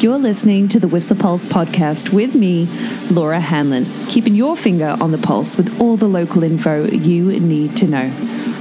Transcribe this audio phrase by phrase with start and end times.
[0.00, 2.66] You're listening to the Whistler Pulse podcast with me,
[3.10, 7.76] Laura Hanlon, keeping your finger on the pulse with all the local info you need
[7.78, 8.12] to know.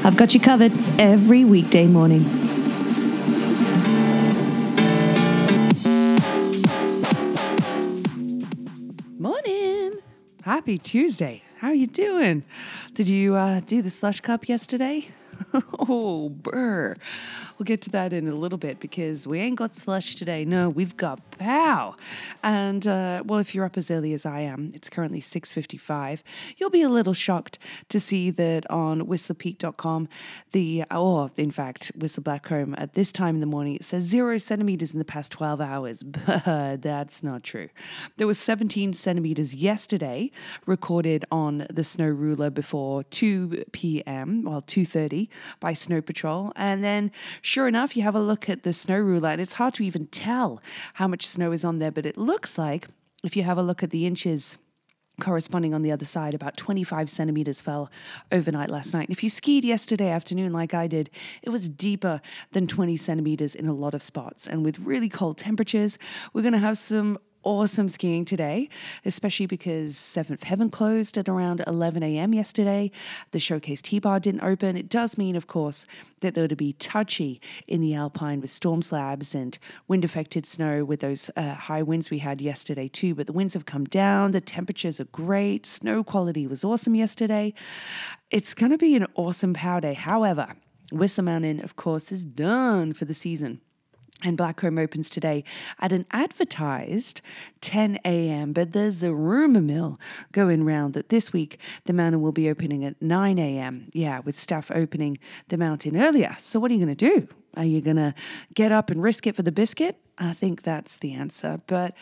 [0.04, 2.24] I've got you covered every weekday morning.
[9.20, 9.94] Morning.
[10.42, 11.44] Happy Tuesday.
[11.60, 12.46] How are you doing?
[12.96, 15.10] Did you uh, do the slush cup yesterday?
[15.80, 16.96] oh, brr.
[17.58, 20.46] We'll get to that in a little bit because we ain't got slush today.
[20.46, 21.96] No, we've got pow.
[22.44, 26.20] And uh, well, if you're up as early as I am, it's currently 6:55.
[26.58, 27.58] You'll be a little shocked
[27.90, 30.08] to see that on whistlerpeak.com,
[30.52, 34.38] the or in fact, Whistler Blackcomb at this time in the morning it says zero
[34.38, 37.70] centimeters in the past 12 hours, but that's not true.
[38.18, 40.32] There was 17 centimeters yesterday
[40.66, 44.44] recorded on the snow ruler before 2 p.m.
[44.44, 45.27] well 2:30
[45.60, 47.12] by Snow Patrol, and then
[47.42, 50.08] sure enough, you have a look at the snow ruler, and it's hard to even
[50.08, 50.62] tell
[50.96, 52.88] how much snow is on there, but it looks like
[53.24, 54.58] if you have a look at the inches
[55.20, 57.90] corresponding on the other side, about 25 centimeters fell
[58.32, 59.08] overnight last night.
[59.08, 61.10] And if you skied yesterday afternoon, like I did,
[61.42, 64.48] it was deeper than 20 centimeters in a lot of spots.
[64.48, 65.98] And with really cold temperatures,
[66.34, 68.70] we're going to have some awesome skiing today,
[69.06, 72.34] especially because Seventh Heaven closed at around 11 a.m.
[72.34, 72.92] yesterday.
[73.32, 74.76] The showcase T bar didn't open.
[74.76, 75.86] It does mean, of course,
[76.22, 79.58] that there would be touchy in the Alpine with storm slabs and
[79.88, 83.16] wind affected snow with those uh, high winds we had yesterday, too.
[83.16, 84.32] But the winds have come down.
[84.32, 85.66] The temperatures are great.
[85.66, 87.54] Snow quality was awesome yesterday.
[88.30, 89.94] It's going to be an awesome power day.
[89.94, 90.56] However,
[90.92, 93.62] Whistler Mountain, of course, is done for the season.
[94.24, 95.44] And Blackcomb opens today
[95.80, 97.22] at an advertised
[97.62, 98.52] 10 a.m.
[98.52, 100.00] But there's a rumor mill
[100.32, 103.88] going round that this week the mountain will be opening at 9 a.m.
[103.94, 105.20] Yeah, with staff opening
[105.50, 106.36] the mountain earlier.
[106.40, 107.28] So, what are you going to do?
[107.56, 108.16] Are you going to
[108.56, 110.00] get up and risk it for the biscuit?
[110.20, 111.58] I think that's the answer.
[111.68, 111.94] But,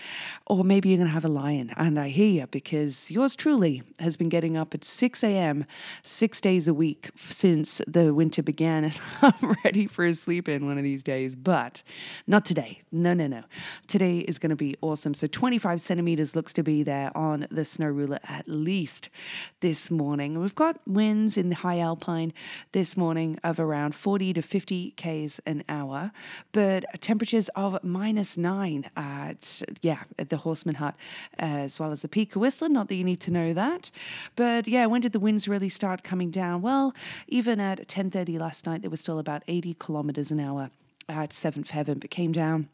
[0.47, 1.73] or maybe you're going to have a lion.
[1.75, 5.65] And I hear you because yours truly has been getting up at 6 a.m.
[6.01, 8.85] six days a week since the winter began.
[8.85, 11.83] And I'm ready for a sleep in one of these days, but
[12.25, 12.81] not today.
[12.91, 13.43] No, no, no.
[13.87, 15.13] Today is going to be awesome.
[15.13, 19.09] So 25 centimeters looks to be there on the snow ruler at least
[19.59, 20.39] this morning.
[20.39, 22.33] We've got winds in the high alpine
[22.71, 26.11] this morning of around 40 to 50 Ks an hour,
[26.53, 30.95] but temperatures of minus nine at, yeah, at the Horstman Hut,
[31.39, 32.69] as well as the Peak of Whistler.
[32.69, 33.91] Not that you need to know that.
[34.35, 36.61] But yeah, when did the winds really start coming down?
[36.61, 36.93] Well,
[37.27, 40.69] even at 10.30 last night, there was still about 80 kilometers an hour
[41.07, 42.69] at Seventh Heaven, but came down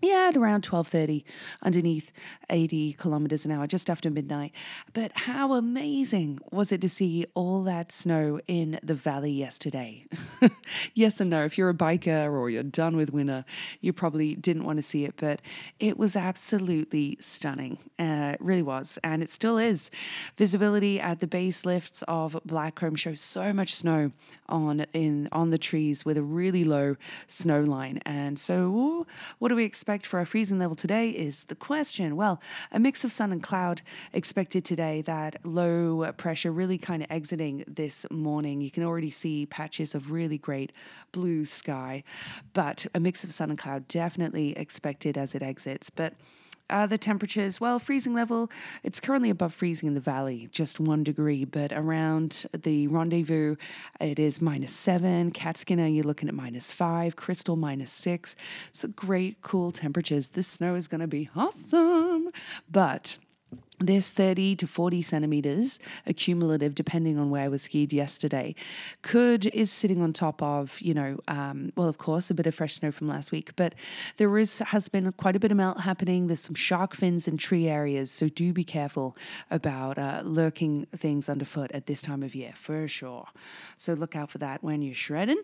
[0.00, 1.24] yeah, at around 12:30
[1.62, 2.10] underneath
[2.48, 4.52] 80 kilometers an hour just after midnight.
[4.92, 10.06] But how amazing was it to see all that snow in the valley yesterday?
[10.94, 11.44] yes and no.
[11.44, 13.44] If you're a biker or you're done with winter,
[13.80, 15.40] you probably didn't want to see it, but
[15.78, 17.78] it was absolutely stunning.
[17.98, 19.90] Uh, it really was, and it still is.
[20.36, 24.12] Visibility at the base lifts of Blackcomb shows so much snow
[24.48, 26.96] on in on the trees with a really low
[27.26, 27.98] snow line.
[28.06, 29.06] And so
[29.38, 32.14] what do we expect for our freezing level today is the question.
[32.14, 32.40] Well,
[32.70, 37.64] a mix of sun and cloud expected today, that low pressure really kind of exiting
[37.66, 38.60] this morning.
[38.60, 40.72] You can already see patches of really great
[41.10, 42.04] blue sky,
[42.52, 45.90] but a mix of sun and cloud definitely expected as it exits.
[45.90, 46.14] But
[46.70, 48.50] uh, the temperatures, well, freezing level,
[48.82, 53.56] it's currently above freezing in the valley, just one degree, but around the rendezvous,
[54.00, 55.32] it is minus seven.
[55.32, 57.16] Catskinner, you're looking at minus five.
[57.16, 58.36] Crystal, minus six.
[58.72, 60.28] So great, cool temperatures.
[60.28, 62.30] This snow is going to be awesome.
[62.70, 63.18] But
[63.80, 68.54] this 30 to 40 centimeters accumulative depending on where I was skied yesterday.
[69.02, 72.54] Could is sitting on top of you know um, well of course a bit of
[72.54, 73.74] fresh snow from last week but
[74.18, 76.26] there is has been quite a bit of melt happening.
[76.26, 79.16] There's some shark fins in tree areas so do be careful
[79.50, 83.28] about uh, lurking things underfoot at this time of year for sure.
[83.78, 85.42] So look out for that when you're shredding.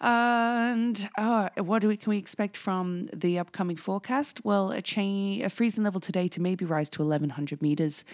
[0.00, 4.44] And uh, what do we, can we expect from the upcoming forecast?
[4.44, 8.04] Well a change a freezing level today to maybe rise to 1100 meters meters.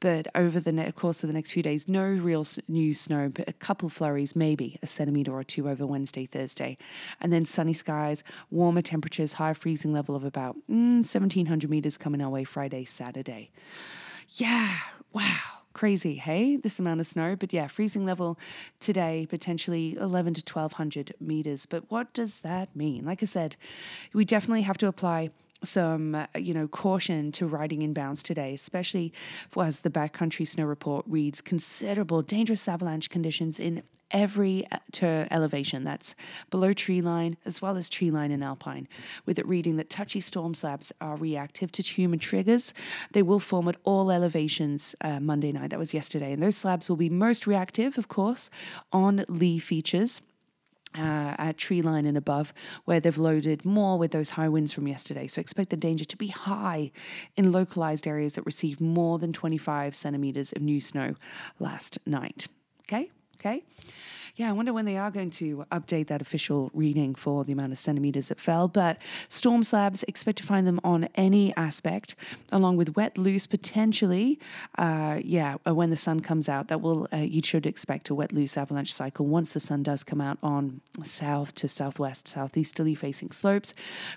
[0.00, 3.52] But over the course of the next few days, no real new snow, but a
[3.52, 6.78] couple flurries, maybe a centimeter or two over Wednesday, Thursday.
[7.20, 12.22] And then sunny skies, warmer temperatures, high freezing level of about mm, 1700 meters coming
[12.22, 13.50] our way Friday, Saturday.
[14.36, 14.76] Yeah,
[15.12, 16.56] wow crazy, hey?
[16.56, 17.36] This amount of snow.
[17.36, 18.38] But yeah, freezing level
[18.80, 21.66] today, potentially 11 to 1200 meters.
[21.66, 23.04] But what does that mean?
[23.04, 23.56] Like I said,
[24.12, 25.30] we definitely have to apply
[25.64, 29.12] some, uh, you know, caution to riding inbounds today, especially
[29.56, 36.14] as the backcountry snow report reads considerable dangerous avalanche conditions in every uh, elevation that's
[36.50, 38.88] below tree line as well as tree line and alpine,
[39.26, 42.74] with it reading that touchy storm slabs are reactive to human triggers.
[43.12, 45.70] They will form at all elevations uh, Monday night.
[45.70, 46.32] That was yesterday.
[46.32, 48.50] And those slabs will be most reactive, of course,
[48.92, 50.22] on lee features
[50.94, 52.52] uh, at tree line and above,
[52.84, 55.26] where they've loaded more with those high winds from yesterday.
[55.26, 56.92] So expect the danger to be high
[57.36, 61.14] in localized areas that received more than 25 centimeters of new snow
[61.58, 62.48] last night.
[62.82, 63.62] Okay, okay.
[64.40, 67.72] Yeah, I wonder when they are going to update that official reading for the amount
[67.72, 68.68] of centimeters that fell.
[68.68, 68.96] But
[69.28, 72.16] storm slabs, expect to find them on any aspect,
[72.50, 74.40] along with wet, loose, potentially.
[74.78, 78.14] Uh, yeah, uh, when the sun comes out, that will uh, you should expect a
[78.14, 82.94] wet, loose avalanche cycle once the sun does come out on south to southwest, southeasterly
[82.94, 83.74] facing slopes.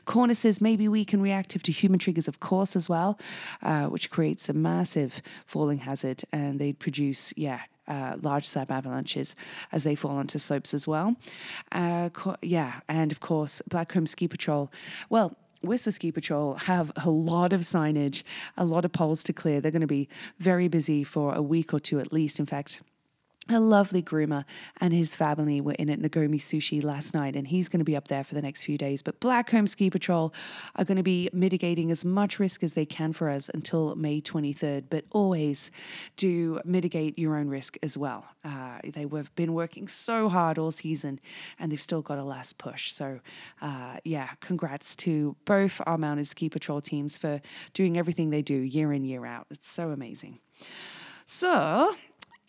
[0.07, 3.19] Cornices may be weak and reactive to human triggers, of course, as well,
[3.61, 9.35] uh, which creates a massive falling hazard, and they produce yeah uh, large slab avalanches
[9.71, 11.15] as they fall onto slopes as well.
[11.71, 14.71] Uh, co- yeah, and of course, Blackcomb Ski Patrol.
[15.09, 18.23] Well, Whistler Ski Patrol have a lot of signage,
[18.57, 19.61] a lot of poles to clear.
[19.61, 20.09] They're going to be
[20.39, 22.39] very busy for a week or two at least.
[22.39, 22.81] In fact,
[23.49, 24.45] a lovely groomer
[24.79, 27.95] and his family were in at Nagomi Sushi last night, and he's going to be
[27.95, 29.01] up there for the next few days.
[29.01, 30.33] But Blackcomb Ski Patrol
[30.77, 34.21] are going to be mitigating as much risk as they can for us until May
[34.21, 35.71] 23rd, but always
[36.15, 38.25] do mitigate your own risk as well.
[38.45, 41.19] Uh, they have been working so hard all season,
[41.59, 42.93] and they've still got a last push.
[42.93, 43.19] So,
[43.61, 47.41] uh, yeah, congrats to both our Mounted Ski Patrol teams for
[47.73, 49.47] doing everything they do year in, year out.
[49.51, 50.39] It's so amazing.
[51.25, 51.95] So,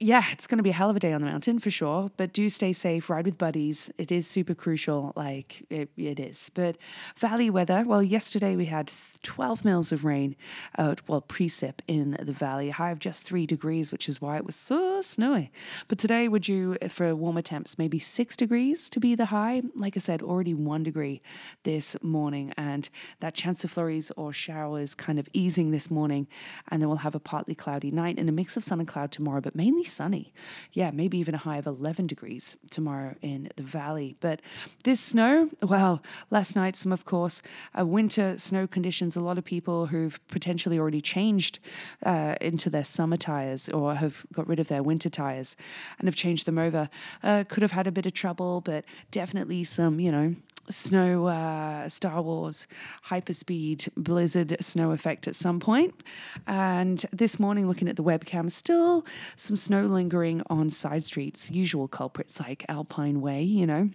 [0.05, 2.11] yeah, it's going to be a hell of a day on the mountain for sure.
[2.19, 3.91] But do stay safe, ride with buddies.
[3.97, 6.51] It is super crucial, like it, it is.
[6.53, 6.77] But
[7.17, 8.91] valley weather, well, yesterday we had
[9.23, 10.37] 12 mils of rain,
[10.77, 14.45] uh, well, precip in the valley, high of just three degrees, which is why it
[14.45, 15.51] was so snowy.
[15.89, 19.63] But today we're due for warmer temps, maybe six degrees to be the high.
[19.75, 21.23] Like I said, already one degree
[21.63, 22.91] this morning, and
[23.21, 26.27] that chance of flurries or showers kind of easing this morning.
[26.69, 29.11] And then we'll have a partly cloudy night and a mix of sun and cloud
[29.11, 30.33] tomorrow, but mainly sunny.
[30.73, 34.17] Yeah, maybe even a high of 11 degrees tomorrow in the valley.
[34.21, 34.41] But
[34.85, 37.43] this snow, well, last night, some, of course,
[37.79, 39.17] uh, winter snow conditions.
[39.17, 41.59] A lot of people who've potentially already changed
[42.05, 45.57] uh, into their summer tires or have got rid of their winter tires
[45.99, 46.89] and have changed them over
[47.23, 50.35] uh, could have had a bit of trouble, but definitely some, you know,
[50.69, 52.67] snow uh, Star Wars
[53.09, 56.03] hyperspeed blizzard snow effect at some point.
[56.47, 59.05] And this morning, looking at the webcam, still
[59.37, 63.91] some snow lingering on side streets, usual culprits like Alpine Way, you know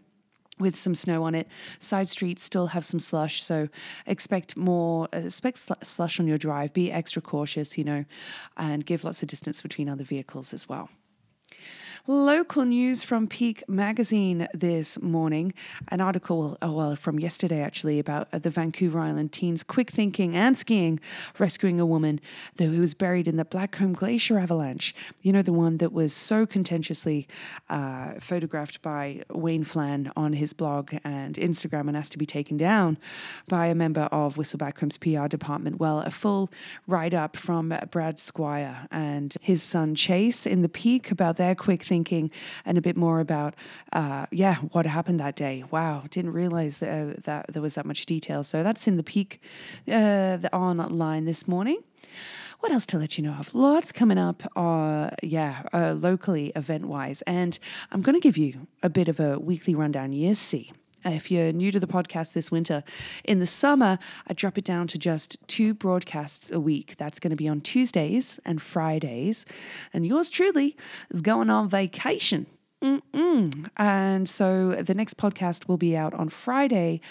[0.60, 1.48] with some snow on it.
[1.80, 3.70] Side streets still have some slush, so
[4.06, 6.74] expect more, expect slush on your drive.
[6.74, 8.06] Be extra cautious, you know,
[8.58, 10.90] and give lots of distance between other vehicles as well.
[12.12, 15.54] Local news from Pique Magazine this morning.
[15.90, 20.36] An article, oh, well, from yesterday actually, about uh, the Vancouver Island teens quick thinking
[20.36, 21.00] and skiing
[21.38, 22.20] rescuing a woman
[22.58, 24.96] who was buried in the Blackcomb Glacier avalanche.
[25.22, 27.28] You know, the one that was so contentiously
[27.70, 32.58] uh, photographed by Wayne Flann on his blog and Instagram and asked to be taken
[32.58, 32.98] down
[33.48, 35.80] by a member of Whistler Blackcomb's PR department.
[35.80, 36.50] Well, a full
[36.88, 41.84] write up from Brad Squire and his son Chase in the Peak about their quick
[41.84, 41.99] thinking
[42.66, 43.56] and a bit more about,
[43.94, 45.64] uh, yeah, what happened that day.
[45.72, 48.44] Wow, didn't realize that, uh, that there was that much detail.
[48.44, 49.42] So that's in the Pique
[49.88, 51.84] uh, online this morning.
[52.60, 53.56] What else to let you know of?
[53.56, 57.22] Lots coming up, uh, yeah, uh, locally, event wise.
[57.22, 57.58] And
[57.92, 60.12] I'm going to give you a bit of a weekly rundown.
[60.12, 60.74] Year C
[61.06, 62.84] if you're new to the podcast this winter,
[63.24, 66.96] in the summer, I drop it down to just two broadcasts a week.
[66.98, 69.46] That's going to be on Tuesdays and Fridays.
[69.94, 70.76] And yours truly
[71.10, 72.48] is going on vacation.
[72.82, 73.70] Mm-mm.
[73.76, 77.02] And so the next podcast will be out on Friday,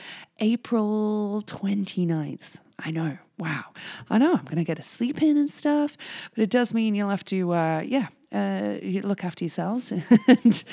[0.41, 2.57] April 29th.
[2.79, 3.19] I know.
[3.39, 3.65] Wow.
[4.09, 4.35] I know.
[4.35, 5.97] I'm going to get a sleep in and stuff,
[6.35, 9.93] but it does mean you'll have to, uh, yeah, uh, look after yourselves.
[10.27, 10.65] and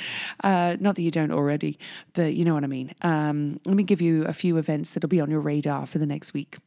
[0.43, 1.77] uh, not that you don't already,
[2.13, 2.93] but you know what I mean.
[3.01, 6.05] Um, let me give you a few events that'll be on your radar for the
[6.05, 6.57] next week.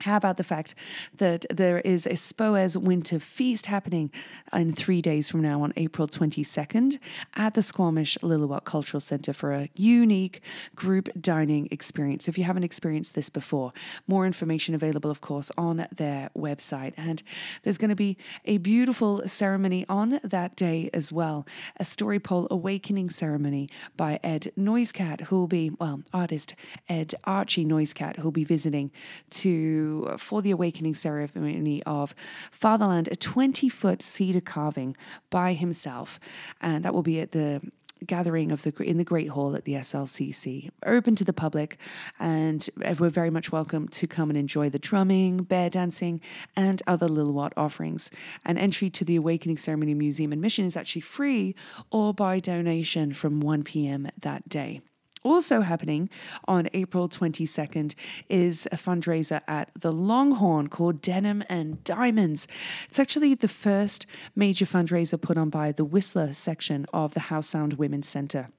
[0.00, 0.74] How about the fact
[1.16, 4.10] that there is a SPOES Winter Feast happening
[4.52, 6.98] in three days from now on April 22nd
[7.34, 10.42] at the Squamish Lil'wat Cultural Centre for a unique
[10.74, 12.28] group dining experience.
[12.28, 13.72] If you haven't experienced this before,
[14.08, 16.92] more information available, of course, on their website.
[16.96, 17.22] And
[17.62, 21.46] there's going to be a beautiful ceremony on that day as well
[21.76, 26.54] a story pole awakening ceremony by Ed Noisecat, who will be, well, artist
[26.88, 28.90] Ed Archie Noisecat, who will be visiting
[29.30, 29.83] to
[30.18, 32.14] for the awakening ceremony of
[32.50, 34.96] Fatherland, a 20 foot cedar carving
[35.30, 36.18] by himself.
[36.60, 37.60] And that will be at the
[38.04, 41.78] gathering of the in the Great Hall at the SLCC, open to the public,
[42.18, 46.20] and we're very much welcome to come and enjoy the drumming, bear dancing,
[46.54, 48.10] and other Lil'wat offerings.
[48.44, 51.54] And entry to the Awakening Ceremony Museum admission is actually free
[51.90, 54.08] or by donation from 1 p.m.
[54.20, 54.80] that day.
[55.24, 56.10] Also happening
[56.46, 57.94] on April 22nd
[58.28, 62.46] is a fundraiser at the Longhorn called Denim and Diamonds.
[62.90, 67.40] It's actually the first major fundraiser put on by the Whistler section of the Howe
[67.40, 68.50] Sound Women's Centre.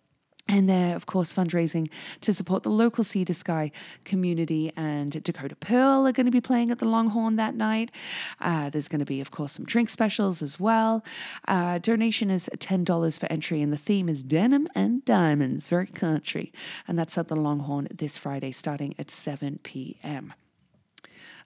[0.47, 1.89] And they're, of course, fundraising
[2.21, 3.71] to support the local Sea to Sky
[4.03, 4.71] community.
[4.77, 7.89] And Dakota Pearl are going to be playing at the Longhorn that night.
[8.39, 11.03] Uh, there's going to be, of course, some drink specials as well.
[11.47, 16.53] Uh, donation is $10 for entry, and the theme is denim and diamonds, very country.
[16.87, 20.33] And that's at the Longhorn this Friday, starting at 7 p.m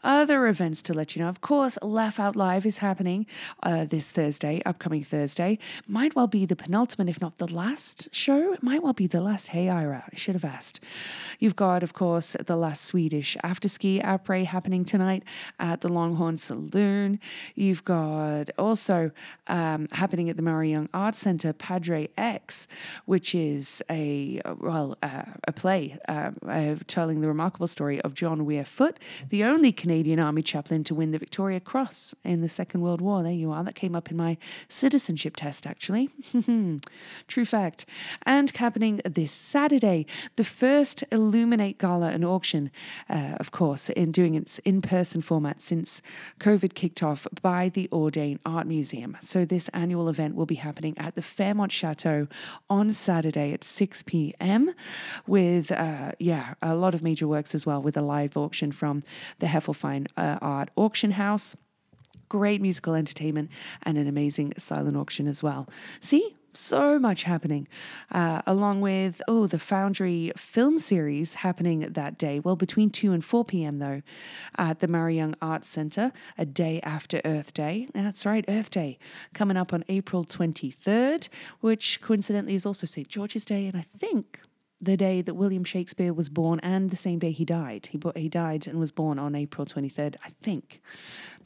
[0.03, 1.29] other events to let you know.
[1.29, 3.25] Of course, Laugh Out Live is happening
[3.63, 5.57] uh, this Thursday, upcoming Thursday.
[5.87, 8.53] Might well be the penultimate, if not the last show.
[8.53, 9.49] It might well be the last.
[9.49, 10.79] Hey, Ira, I should have asked.
[11.39, 15.23] You've got, of course, the last Swedish after ski après happening tonight
[15.59, 17.19] at the Longhorn Saloon.
[17.55, 19.11] You've got also
[19.47, 22.67] um, happening at the Maury Young Arts Centre, Padre X,
[23.05, 28.45] which is a well uh, a play uh, uh, telling the remarkable story of John
[28.45, 32.81] Weir Foote, the only Canadian Army chaplain to win the Victoria Cross in the Second
[32.81, 33.23] World War.
[33.23, 33.63] There you are.
[33.63, 36.11] That came up in my citizenship test, actually.
[37.27, 37.87] True fact.
[38.21, 40.05] And happening this Saturday,
[40.35, 42.69] the first Illuminate Gala and auction,
[43.09, 46.03] uh, of course, in doing its in person format since
[46.39, 49.17] COVID kicked off by the Audain Art Museum.
[49.21, 52.27] So, this annual event will be happening at the Fairmont Chateau
[52.69, 54.71] on Saturday at 6 p.m.
[55.25, 59.01] with, uh, yeah, a lot of major works as well, with a live auction from
[59.39, 61.55] the Heffel Fine uh, Art Auction House.
[62.27, 63.49] Great musical entertainment
[63.81, 65.67] and an amazing silent auction as well.
[65.99, 67.67] See, so much happening,
[68.11, 72.39] uh, along with oh the Foundry film series happening that day.
[72.39, 73.79] Well, between two and four p.m.
[73.79, 74.01] though,
[74.57, 77.87] at the Maury Young Arts Centre, a day after Earth Day.
[77.93, 78.99] That's right, Earth Day
[79.33, 81.29] coming up on April twenty third,
[81.61, 84.39] which coincidentally is also St George's Day, and I think
[84.81, 87.89] the day that William Shakespeare was born and the same day he died.
[87.91, 90.81] He, he died and was born on April 23rd, I think.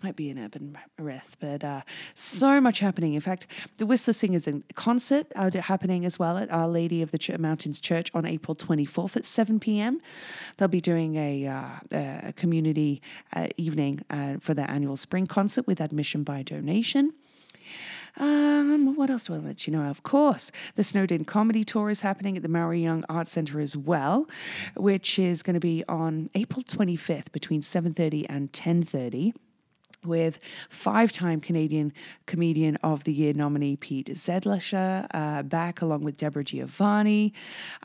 [0.03, 1.81] Might be an urban myth, but uh,
[2.13, 3.13] so much happening.
[3.13, 3.47] In fact,
[3.77, 7.37] the Whistler Singers in concert are happening as well at Our Lady of the Ch-
[7.39, 9.99] Mountains Church on April 24th at 7 p.m.
[10.57, 13.01] They'll be doing a, uh, a community
[13.33, 17.13] uh, evening uh, for their annual spring concert with admission by donation.
[18.17, 19.89] Um, what else do I let you know?
[19.89, 23.75] Of course, the Snowden Comedy Tour is happening at the Maury Young Arts Centre as
[23.75, 24.27] well,
[24.75, 29.33] which is going to be on April 25th between 7.30 and 10.30
[30.05, 31.93] with five-time Canadian
[32.25, 37.31] Comedian of the Year nominee Pete Zedlacher uh, back along with Debra DiGiovanni,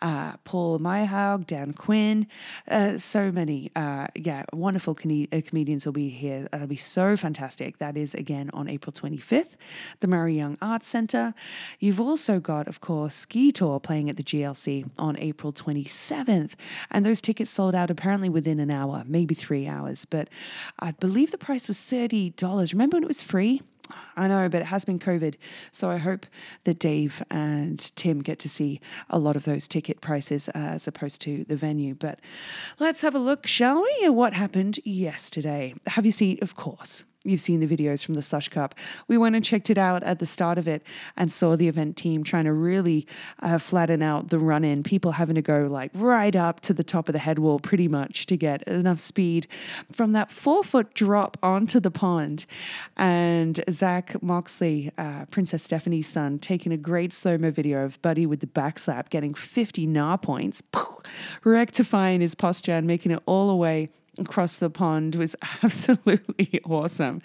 [0.02, 2.26] uh, Paul Myrehaug, Dan Quinn,
[2.68, 6.48] uh, so many, uh, yeah, wonderful com- uh, comedians will be here.
[6.50, 7.78] That'll be so fantastic.
[7.78, 9.56] That is again on April 25th,
[10.00, 11.34] the Maury Young Arts Centre.
[11.78, 16.52] You've also got, of course, Ski Tour playing at the GLC on April 27th,
[16.90, 20.28] and those tickets sold out apparently within an hour, maybe three hours, but
[20.78, 22.72] I believe the price was 30 $30.
[22.72, 23.62] Remember when it was free?
[24.16, 25.36] I know, but it has been COVID.
[25.72, 26.26] So I hope
[26.64, 31.22] that Dave and Tim get to see a lot of those ticket prices as opposed
[31.22, 31.94] to the venue.
[31.94, 32.20] But
[32.78, 35.74] let's have a look, shall we, at what happened yesterday?
[35.86, 38.76] Have you seen, of course, You've seen the videos from the Slush Cup.
[39.08, 40.84] We went and checked it out at the start of it
[41.16, 43.08] and saw the event team trying to really
[43.40, 44.84] uh, flatten out the run in.
[44.84, 47.88] People having to go like right up to the top of the head wall pretty
[47.88, 49.48] much to get enough speed
[49.90, 52.46] from that four foot drop onto the pond.
[52.96, 58.26] And Zach Moxley, uh, Princess Stephanie's son, taking a great slow mo video of Buddy
[58.26, 60.62] with the back slap getting 50 NAR points,
[61.44, 67.22] rectifying his posture and making it all the way across the pond was absolutely awesome.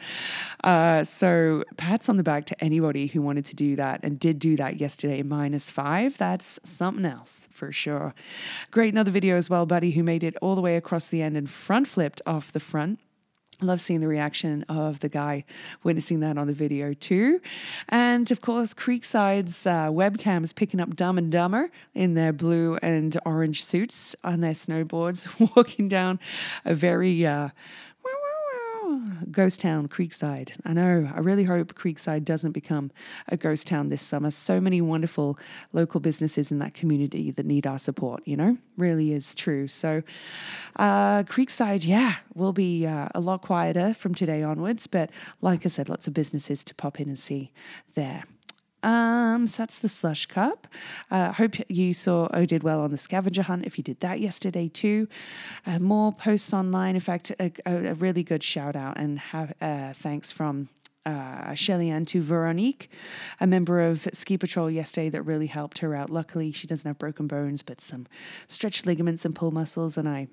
[0.63, 4.39] Uh, so, pats on the back to anybody who wanted to do that and did
[4.39, 6.17] do that yesterday, minus five.
[6.17, 8.13] That's something else for sure.
[8.71, 11.37] Great, another video as well, buddy, who made it all the way across the end
[11.37, 12.99] and front flipped off the front
[13.61, 15.45] love seeing the reaction of the guy
[15.83, 17.41] witnessing that on the video too.
[17.89, 23.17] And of course, Creekside's uh, webcams picking up Dumb and Dumber in their blue and
[23.25, 26.19] orange suits on their snowboards, walking down
[26.65, 27.49] a very uh,
[29.31, 30.51] ghost town, Creekside.
[30.65, 31.11] I know.
[31.13, 32.91] I really hope Creekside doesn't become
[33.27, 34.31] a ghost town this summer.
[34.31, 35.37] So many wonderful
[35.71, 38.57] local businesses in that community that need our support, you know?
[38.77, 39.67] Really is true.
[39.67, 40.03] So,
[40.75, 44.87] uh, Creekside, yeah, will be uh, a lot quieter from today onwards.
[44.87, 45.09] But
[45.41, 47.51] like I said, lots of businesses to pop in and see
[47.95, 48.23] there.
[48.83, 50.67] Um, so that's the slush cup.
[51.09, 54.19] Uh, hope you saw Oh Did Well on the scavenger hunt if you did that
[54.19, 55.07] yesterday too.
[55.65, 56.95] Uh, more posts online.
[56.95, 60.67] In fact, a, a, really good shout out and have, uh, thanks from
[61.05, 62.89] uh, Shelly Ann to Veronique,
[63.39, 66.09] a member of Ski Patrol yesterday that really helped her out.
[66.09, 68.07] Luckily, she doesn't have broken bones, but some
[68.47, 70.27] stretched ligaments and pull muscles, and I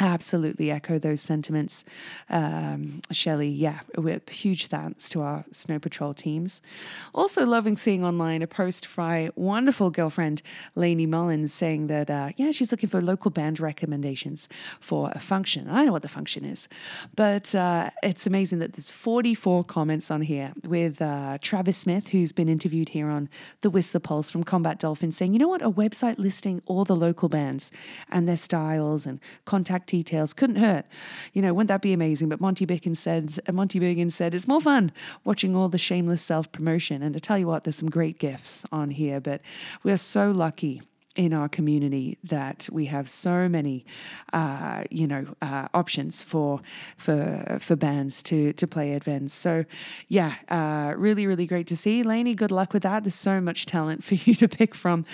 [0.00, 1.84] Absolutely echo those sentiments,
[2.30, 3.48] um, Shelley.
[3.48, 6.62] Yeah, with huge thanks to our Snow Patrol teams.
[7.14, 10.40] Also, loving seeing online a post my wonderful girlfriend
[10.74, 14.48] Lainey Mullins saying that uh, yeah, she's looking for local band recommendations
[14.80, 15.68] for a function.
[15.68, 16.68] I know what the function is,
[17.14, 22.32] but uh, it's amazing that there's 44 comments on here with uh, Travis Smith, who's
[22.32, 23.28] been interviewed here on
[23.60, 26.96] the Whistler Pulse from Combat Dolphin, saying, you know what, a website listing all the
[26.96, 27.70] local bands
[28.10, 30.32] and their styles and contact details.
[30.32, 30.84] Couldn't hurt.
[31.32, 32.28] You know, wouldn't that be amazing?
[32.28, 34.92] But Monty Biggins said, uh, Monty Biggins said, it's more fun
[35.24, 37.02] watching all the shameless self promotion.
[37.02, 39.40] And to tell you what, there's some great gifts on here, but
[39.82, 40.82] we're so lucky
[41.16, 43.84] in our community that we have so many,
[44.32, 46.60] uh, you know, uh, options for
[46.96, 49.34] for for bands to to play events.
[49.34, 49.64] So,
[50.08, 52.34] yeah, uh, really, really great to see, Lainey.
[52.34, 53.04] Good luck with that.
[53.04, 55.04] There's so much talent for you to pick from.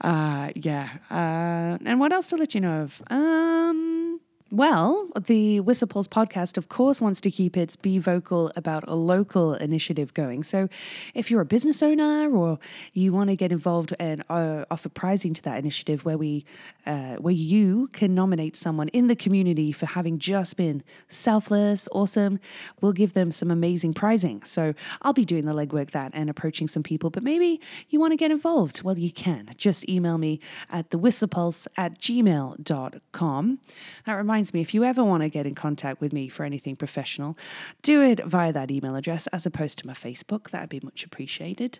[0.00, 3.02] Uh, yeah, uh, and what else to let you know of?
[3.10, 4.09] Um,
[4.52, 8.96] well, the Whistler Pulse podcast, of course, wants to keep its Be Vocal about a
[8.96, 10.42] local initiative going.
[10.42, 10.68] So
[11.14, 12.58] if you're a business owner or
[12.92, 16.44] you want to get involved and uh, offer prizing to that initiative where we,
[16.84, 22.40] uh, where you can nominate someone in the community for having just been selfless, awesome,
[22.80, 24.42] we'll give them some amazing prizing.
[24.42, 28.12] So I'll be doing the legwork that and approaching some people, but maybe you want
[28.14, 28.82] to get involved.
[28.82, 29.50] Well, you can.
[29.56, 30.40] Just email me
[30.70, 33.58] at thewhistlepulse at gmail.com.
[34.06, 36.44] That reminds reminds me if you ever want to get in contact with me for
[36.44, 37.36] anything professional,
[37.82, 40.48] do it via that email address as opposed to my Facebook.
[40.48, 41.78] That'd be much appreciated.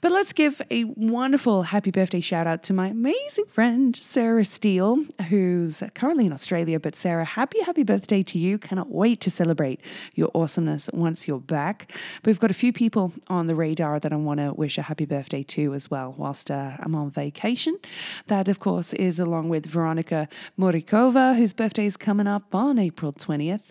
[0.00, 5.04] But let's give a wonderful happy birthday shout out to my amazing friend, Sarah Steele,
[5.28, 6.80] who's currently in Australia.
[6.80, 8.58] But Sarah, happy, happy birthday to you.
[8.58, 9.80] Cannot wait to celebrate
[10.16, 11.92] your awesomeness once you're back.
[12.24, 15.06] We've got a few people on the radar that I want to wish a happy
[15.06, 17.78] birthday to as well whilst uh, I'm on vacation.
[18.26, 20.28] That, of course, is along with Veronica
[20.58, 23.70] Morikova, whose birthday is coming up on April 20th.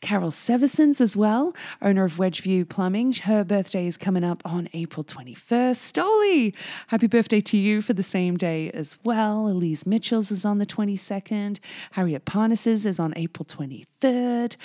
[0.00, 3.12] Carol Seversons as well, owner of Wedgeview Plumbing.
[3.12, 5.92] Her birthday is coming up on April 21st.
[5.92, 6.54] Stoli,
[6.88, 9.48] happy birthday to you for the same day as well.
[9.48, 11.58] Elise Mitchells is on the 22nd.
[11.92, 14.56] Harriet Parnas's is on April 23rd.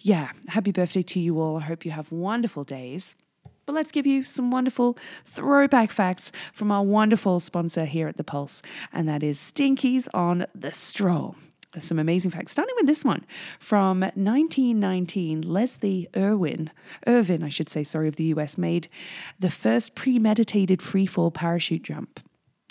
[0.00, 1.58] Yeah, happy birthday to you all.
[1.58, 3.16] I hope you have wonderful days.
[3.66, 8.24] But let's give you some wonderful throwback facts from our wonderful sponsor here at The
[8.24, 11.36] Pulse, and that is Stinkies on the Stroll
[11.78, 13.24] some amazing facts, starting with this one
[13.58, 15.42] from 1919.
[15.42, 16.70] Leslie Irwin,
[17.06, 18.88] Irvin, I should say, sorry, of the US, made
[19.38, 22.20] the first premeditated freefall parachute jump.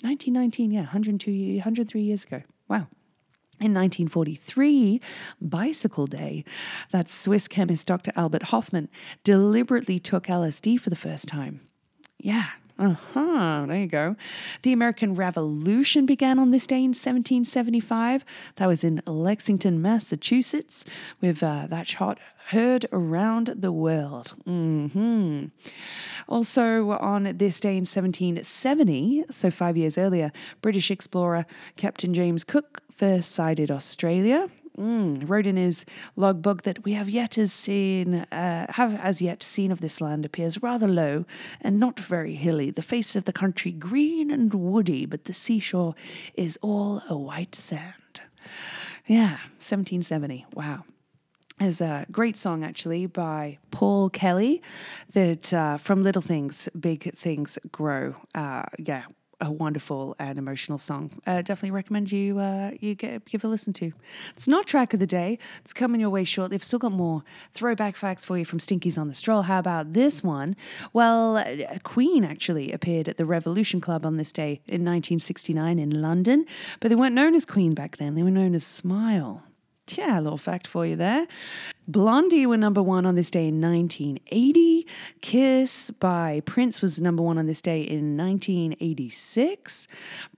[0.02, 2.42] 1919, yeah, 102, 103 years ago.
[2.68, 2.88] Wow.
[3.58, 5.00] In 1943,
[5.40, 6.44] Bicycle Day,
[6.92, 8.12] that Swiss chemist Dr.
[8.14, 8.90] Albert Hofmann
[9.24, 11.60] deliberately took LSD for the first time.
[12.18, 13.64] Yeah, uh huh.
[13.66, 14.16] There you go.
[14.62, 18.24] The American Revolution began on this day in 1775.
[18.56, 20.84] That was in Lexington, Massachusetts,
[21.20, 24.34] with uh, that shot heard around the world.
[24.46, 25.46] Mm-hmm.
[26.28, 30.30] Also, on this day in 1770, so five years earlier,
[30.62, 34.48] British explorer Captain James Cook first sighted Australia.
[34.78, 35.84] Mm, wrote in his
[36.16, 40.26] logbook that we have yet as seen uh, have as yet seen of this land
[40.26, 41.24] appears rather low
[41.62, 42.70] and not very hilly.
[42.70, 45.94] The face of the country green and woody, but the seashore
[46.34, 48.20] is all a white sand.
[49.06, 50.46] Yeah, 1770.
[50.52, 50.84] Wow.
[51.58, 54.60] There's a great song actually by Paul Kelly
[55.14, 58.14] that uh, from little things, big things grow.
[58.34, 59.04] Uh, yeah,
[59.40, 61.10] a wonderful and emotional song.
[61.26, 63.92] Uh, definitely recommend you uh, you get, give a listen to.
[64.30, 65.38] It's not track of the day.
[65.62, 66.56] It's coming your way shortly.
[66.56, 67.22] They've still got more
[67.52, 69.42] throwback facts for you from Stinkies on the Stroll.
[69.42, 70.56] How about this one?
[70.92, 71.44] Well,
[71.82, 76.46] Queen actually appeared at the Revolution Club on this day in 1969 in London,
[76.80, 78.14] but they weren't known as Queen back then.
[78.14, 79.42] They were known as Smile.
[79.88, 81.28] Yeah, a little fact for you there.
[81.86, 84.84] Blondie were number one on this day in 1980.
[85.20, 89.86] Kiss by Prince was number one on this day in 1986.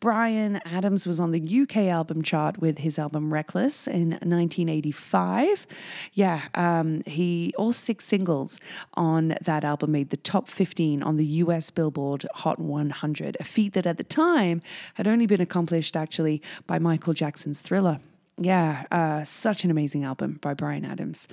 [0.01, 5.67] Bryan Adams was on the UK album chart with his album Reckless in 1985.
[6.13, 8.61] Yeah, um, he all six singles
[8.93, 13.73] on that album made the top 15 on the US Billboard Hot 100, a feat
[13.73, 14.61] that at the time
[14.95, 18.01] had only been accomplished actually by Michael Jackson's Thriller.
[18.41, 21.27] Yeah, uh, such an amazing album by Bryan Adams.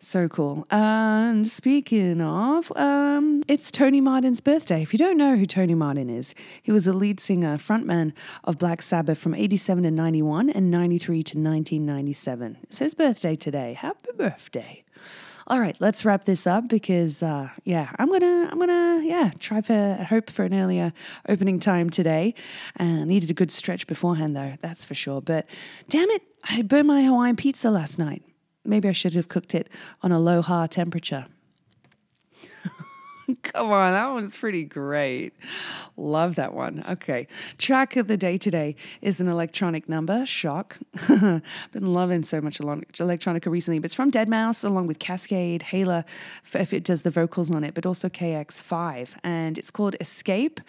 [0.00, 0.66] So cool.
[0.70, 4.82] And speaking of, um, it's Tony Martin's birthday.
[4.82, 8.58] If you don't know who Tony Martin is, he was a lead singer, frontman of
[8.58, 12.58] Black Sabbath from 87 to 91 and 93 to 1997.
[12.64, 13.74] It's his birthday today.
[13.74, 14.82] Happy birthday.
[15.50, 19.62] All right, let's wrap this up because uh, yeah, I'm gonna I'm gonna yeah try
[19.62, 20.92] for hope for an earlier
[21.26, 22.34] opening time today.
[22.78, 25.22] Uh, needed a good stretch beforehand though, that's for sure.
[25.22, 25.46] But
[25.88, 28.22] damn it, I burned my Hawaiian pizza last night.
[28.66, 29.70] Maybe I should have cooked it
[30.02, 31.24] on a low ha temperature.
[33.42, 35.34] Come on, that one's pretty great.
[35.96, 36.84] Love that one.
[36.88, 37.26] Okay.
[37.58, 40.24] Track of the day today is an electronic number.
[40.24, 40.78] Shock.
[41.08, 46.04] Been loving so much electronica recently, but it's from deadmau5 along with Kaskade, Hayla,
[46.54, 49.10] if it does the vocals on it, but also KX5.
[49.22, 50.60] And it's called Escape.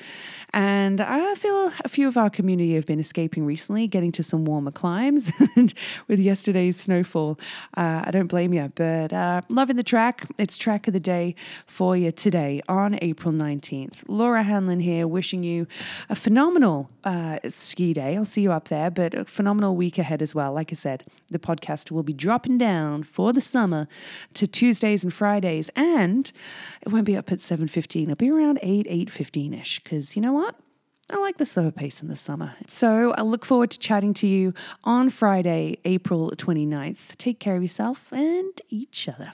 [0.52, 4.45] And I feel a few of our community have been escaping recently, getting to some
[4.45, 5.32] warmer climes.
[5.56, 5.74] and
[6.08, 7.39] with yesterday's snowfall,
[7.78, 10.28] uh, I don't blame you, but uh, loving the track.
[10.38, 11.36] It's track of the day
[11.67, 14.04] for you today on April 19th.
[14.08, 15.68] Laura Hanlon here, wishing you
[16.10, 18.16] a phenomenal uh, ski day.
[18.16, 20.54] I'll see you up there, but a phenomenal week ahead as well.
[20.54, 23.88] Like I said, the podcast will be dropping down for the summer
[24.34, 26.32] to Tuesdays and Fridays, and
[26.82, 28.04] it won't be up at 7.15.
[28.04, 30.56] It'll be around 8, 8.15ish, because you know what?
[31.12, 32.54] I like the slower pace in the summer.
[32.68, 37.16] So I look forward to chatting to you on Friday, April 29th.
[37.18, 39.34] Take care of yourself and each other.